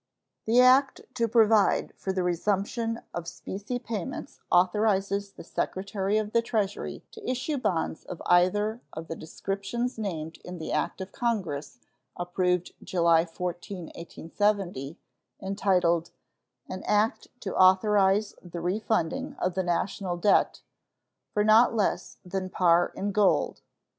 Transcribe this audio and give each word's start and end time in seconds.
The 0.47 0.59
act 0.61 1.01
to 1.13 1.27
provide 1.27 1.93
for 1.95 2.11
the 2.11 2.23
resumption 2.23 3.01
of 3.13 3.27
specie 3.27 3.77
payments 3.77 4.39
authorizes 4.51 5.31
the 5.33 5.43
Secretary 5.43 6.17
of 6.17 6.33
the 6.33 6.41
Treasury 6.41 7.03
to 7.11 7.29
issue 7.29 7.57
bonds 7.59 8.03
of 8.05 8.19
either 8.25 8.81
of 8.93 9.07
the 9.07 9.15
descriptions 9.15 9.99
named 9.99 10.39
in 10.43 10.57
the 10.57 10.71
act 10.71 11.01
of 11.01 11.11
Congress 11.11 11.77
approved 12.17 12.73
July 12.83 13.25
14, 13.25 13.91
1870, 13.95 14.97
entitled 15.39 16.09
"An 16.67 16.81
act 16.87 17.27
to 17.41 17.55
authorize 17.55 18.33
the 18.41 18.59
refunding 18.59 19.35
of 19.37 19.53
the 19.53 19.61
national 19.61 20.17
debt," 20.17 20.61
for 21.31 21.43
not 21.43 21.75
less 21.75 22.17
than 22.25 22.49
par 22.49 22.91
in 22.95 23.11
gold. 23.11 23.61